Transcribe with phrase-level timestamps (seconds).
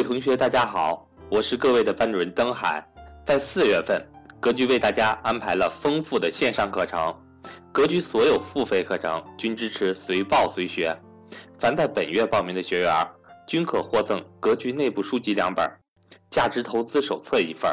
[0.00, 2.82] 各位同学，大家好，我是各位的班主任登海。
[3.22, 4.02] 在四月份，
[4.40, 7.14] 格局为大家安排了丰富的线上课程，
[7.70, 10.98] 格局所有付费课程均支持随报随学。
[11.58, 13.06] 凡在本月报名的学员，
[13.46, 15.70] 均可获赠格局内部书籍两本、
[16.30, 17.70] 价值投资手册一份、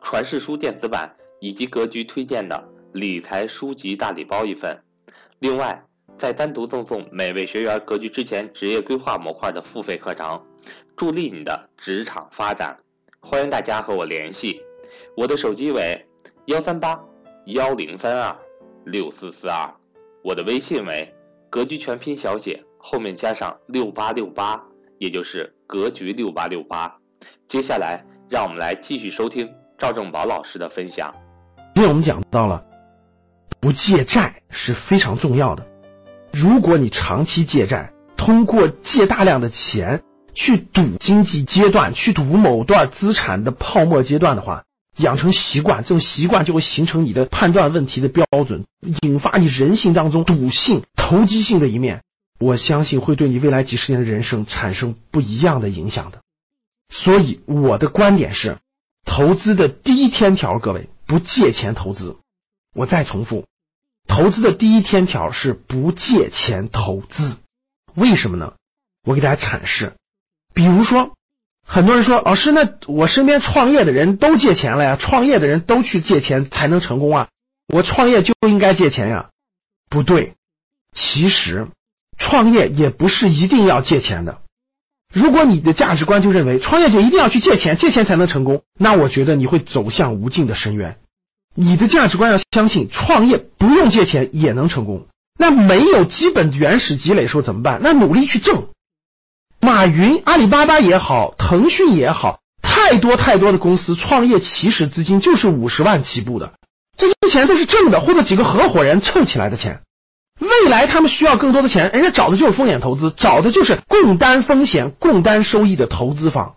[0.00, 2.58] 传世书电子版以及格局推荐的
[2.94, 4.74] 理财书籍大礼包一份。
[5.40, 5.78] 另外，
[6.16, 10.42] 再单独赠送每位学员格局之前职业规划模块的付费课程，
[10.96, 12.76] 助力你的职场发展。
[13.20, 14.60] 欢迎大家和我联系，
[15.16, 16.06] 我的手机为
[16.46, 16.98] 幺三八
[17.46, 18.36] 幺零三二
[18.84, 19.68] 六四四二，
[20.22, 21.14] 我的微信为
[21.50, 24.62] 格局全拼小写后面加上六八六八，
[24.98, 26.96] 也就是格局六八六八。
[27.46, 31.14] 接下来，让我们来继续收听赵正宝老师的分享。
[31.74, 32.64] 因为我们讲到了，
[33.60, 35.66] 不借债是非常重要的。
[36.32, 40.02] 如果你长期借债，通过借大量的钱
[40.34, 44.64] 去赌经济阶段，去赌某段资产的泡沫阶段的话，
[44.96, 48.64] 养成习惯，这种习惯就会形成你的判断问题的标准，
[49.02, 52.02] 引发你人性当中赌性、投机性的一面。
[52.38, 56.20] 我相信会对你未来几十年的人生产生不一样的影响的。
[56.88, 58.58] 所以我的观点是，
[59.04, 62.16] 投资的第一天条，各位不借钱投资。
[62.74, 63.44] 我再重复。
[64.06, 67.36] 投资的第一天条是不借钱投资，
[67.94, 68.54] 为什么呢？
[69.04, 69.92] 我给大家阐释。
[70.52, 71.12] 比如说，
[71.66, 77.28] 很多人说，老师，那我身边创业的人都借钱了呀，创业的人都去借钱才能成功啊，
[77.68, 79.30] 我创业就应该借钱呀？
[79.88, 80.34] 不对，
[80.92, 81.68] 其实
[82.18, 84.38] 创业也不是一定要借钱的。
[85.12, 90.98] 如果你的价值观就认为创业者一定要去借钱，借钱才能成功，那我觉得你会走向无尽的深渊。
[91.54, 95.06] 你的价值观要相信，创业不用借钱也能成功。
[95.38, 97.80] 那没有基本原始积累时候怎么办？
[97.82, 98.68] 那努力去挣。
[99.60, 106.52] 马云、阿里巴巴也好，腾讯也好，太多太多的公司创业起始资金就是五十万起步的，
[106.96, 109.82] 这些钱都是挣的，或者几个合伙人凑起来的钱。
[110.40, 116.54] 未来他们需要更多的钱，人家找的就是风险投资，找的就是共担风险、共担收益的投资方，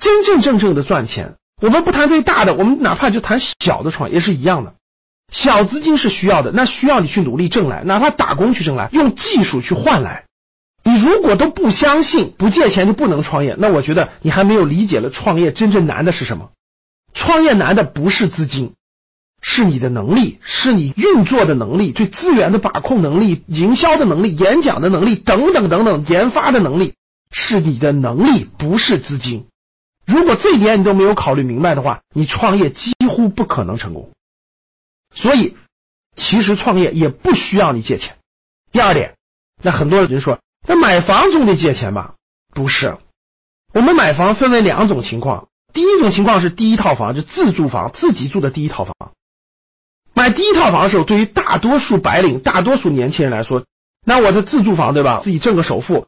[0.00, 1.34] 真真正正的赚钱。
[1.60, 4.72] 我们不谈最大的，我们哪怕就谈小的创业也是一样的。
[5.30, 10.24] 小资金是需要的，那需要你去努力挣来，哪怕打工去挣来，用技术去换来。
[10.88, 16.50] 你如果都不相信不借钱就不能创业，那我觉得你还没有理解了创业真正难的是什么。
[17.12, 18.72] 创业难的不是资金，
[19.42, 26.94] 是你的能力，是你运作的能力，对资源的把控能力、营销的能力、演讲的能力等等等等，研发的能力
[27.30, 29.46] 是你的能力，不是资金。
[30.06, 34.10] 如果这一点你都没有考虑明白的话，你创业几乎不可能成功。
[35.14, 35.54] 所以，
[36.16, 38.16] 其实创业也不需要你借钱。
[38.72, 39.16] 第二点，
[39.62, 42.14] 那很多人说，那买房总得借钱吧？
[42.54, 42.98] 不是，
[43.72, 45.48] 我们买房分为两种情况。
[45.72, 48.94] 第一种情况是第一套房，就自住房，自己住的第一套房。
[50.12, 53.64] 买第一套房的时候，对于大多数白领、大多数年轻人来说，
[54.04, 55.20] 那我的自住房对吧？
[55.24, 56.06] 自己挣个首付，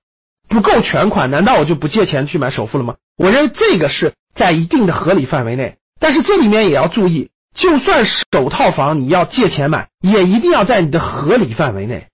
[0.48, 2.96] 不够全款，难道我就不借钱去买首付了吗？
[3.16, 12.08] 我认为这个是在一定的合理范围内，但是这里面也要注意，就算首套房你要借钱买，也一定要在你的合理范围内。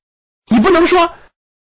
[0.49, 1.11] 你不能说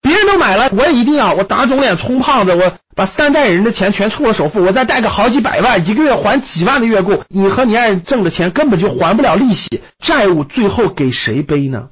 [0.01, 11.89] 别人都买了，我也一定要我打肿脸充胖子，我把三代人的钱全充了首付，我再贷个好几百万，一个月还几万的月供，你和你爱人挣的钱根本就还不了利息，债务最后给谁背呢？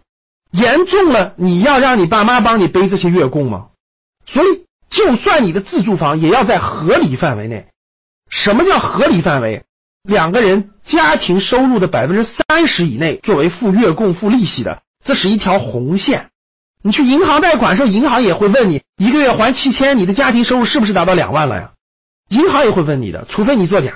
[0.52, 3.68] 严重了，你要让你爸妈帮你背这些月供吗？
[4.26, 4.68] 所以。
[4.90, 7.68] 就算你的自住房也要在合理范围内。
[8.30, 9.66] 什么叫合理范围？
[10.04, 16.30] 两个人家庭收入的百分之三十以内作为付月供、付利息的，这是一条红线。
[16.82, 21.72] 你去银行贷款时候，银行也会问你一个月还七千，你的家庭收入是不是达到两万了呀？
[22.30, 23.94] 银行也会问你的，除非你作假。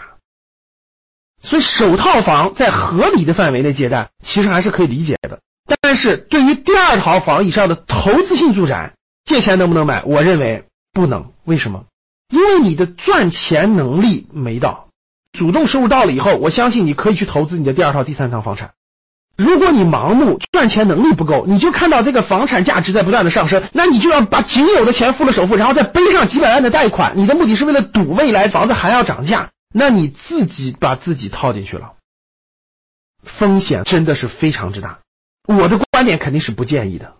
[1.43, 5.39] 所以首套房在合理的范围内借贷，其实还是可以理解的。
[5.81, 8.93] 但是对于第二套房以上的投资性住宅，
[9.25, 10.03] 借钱能不能买？
[10.03, 10.65] 我认为。
[10.93, 11.85] 不能，为什么？
[12.33, 14.89] 因为你的赚钱能力没到，
[15.31, 18.71] 主动收入到了以后，我相信你可以去投资你的第二套、第三套房产。
[19.37, 31.93] 如果你盲目赚钱能力不够，你就看到这个房产价值在不断的上升，那你就要把仅有的钱付了首付，然后再背上几百万的贷款，你的目的是为了赌未来房子还要涨价，那你自己把自己套进去了，
[33.23, 34.99] 风险真的是非常之大。
[35.47, 37.13] 我的观点肯定是不建议的。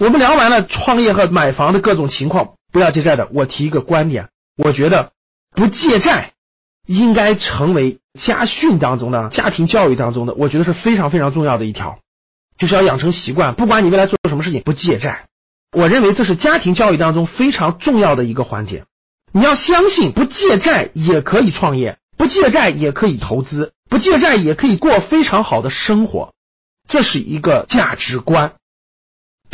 [0.00, 2.54] 我们聊完了创业和买房的各种情况。
[2.72, 5.12] 不要借债的，我提一个观点，我觉得
[5.54, 6.31] 不借债
[6.86, 11.98] 应该成为家训当中的家庭教育当中的，我觉得是非常非常重要的一条，
[12.58, 15.26] 就是要养成习惯，不管你未来做什么事情，不借债。
[15.76, 18.84] 我认为这是家庭教育当中非常重要的一个环节。
[19.32, 26.34] 你要相信，不借债也可以创业，不借债也可以投资，不借债也可以过非常好的生活。
[26.88, 28.52] 这是一个价值观。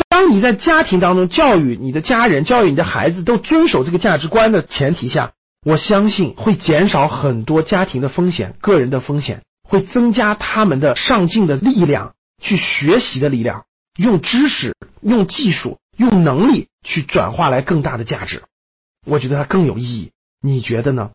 [0.09, 5.31] 当你在家庭当中教育你的家人、教育你的孩子都遵守这个价值观的前提下，
[5.65, 13.65] 我相信会减少很多家庭的风险、个人的风险，会增加他们的上进的力量、去学习的力量，
[13.97, 18.43] 用知识、用技术、用能力去转化来更大的价值。
[19.05, 20.11] 我觉得它更有意义。
[20.41, 21.11] 你觉得呢？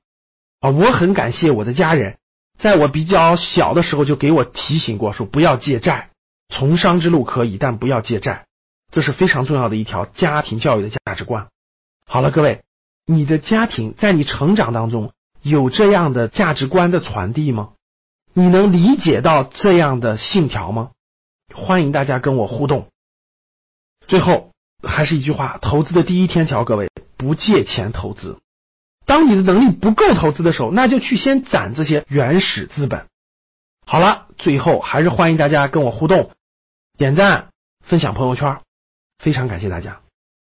[0.60, 2.18] 啊，我很感谢我的家人，
[2.58, 6.10] 在我比较小的时候就给我提醒过，说不要借债，
[6.50, 8.44] 从商之路可以，但不要借债。
[8.92, 11.48] 这是非常重要的一条家庭教育的价值观。
[12.06, 12.62] 好了，各位，
[13.06, 15.12] 你的家庭在你成长当中
[15.42, 17.72] 有这样的价值观的传递吗？
[18.32, 20.90] 你能理解到这样的信条吗？
[21.54, 22.88] 欢迎大家跟我互动。
[24.06, 24.52] 最后
[24.82, 28.38] 还是一句话，投资的第一天条，各位不借钱投资。
[29.06, 33.06] 当你的能力不够投资的时候，那就去先攒这些原始资本。
[33.86, 36.30] 好了，最后还是欢迎大家跟我互动，
[36.96, 37.50] 点赞、
[37.82, 38.60] 分享朋友圈。
[39.18, 40.03] 非常感谢大家。